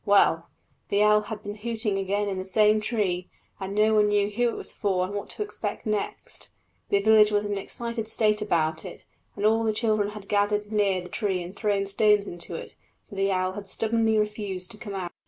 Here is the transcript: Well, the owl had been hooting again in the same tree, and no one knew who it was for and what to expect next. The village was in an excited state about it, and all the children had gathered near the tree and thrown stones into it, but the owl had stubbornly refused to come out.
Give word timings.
Well, 0.03 0.49
the 0.89 1.03
owl 1.03 1.21
had 1.21 1.43
been 1.43 1.53
hooting 1.57 1.99
again 1.99 2.27
in 2.27 2.39
the 2.39 2.45
same 2.47 2.81
tree, 2.81 3.29
and 3.59 3.75
no 3.75 3.93
one 3.93 4.07
knew 4.07 4.31
who 4.31 4.49
it 4.49 4.55
was 4.55 4.71
for 4.71 5.05
and 5.05 5.13
what 5.13 5.29
to 5.29 5.43
expect 5.43 5.85
next. 5.85 6.49
The 6.89 7.01
village 7.03 7.29
was 7.31 7.45
in 7.45 7.51
an 7.51 7.59
excited 7.59 8.07
state 8.07 8.41
about 8.41 8.83
it, 8.83 9.05
and 9.35 9.45
all 9.45 9.63
the 9.63 9.71
children 9.71 10.09
had 10.09 10.27
gathered 10.27 10.71
near 10.71 11.01
the 11.01 11.09
tree 11.09 11.43
and 11.43 11.55
thrown 11.55 11.85
stones 11.85 12.25
into 12.25 12.55
it, 12.55 12.75
but 13.11 13.17
the 13.17 13.31
owl 13.31 13.51
had 13.51 13.67
stubbornly 13.67 14.17
refused 14.17 14.71
to 14.71 14.77
come 14.79 14.95
out. 14.95 15.11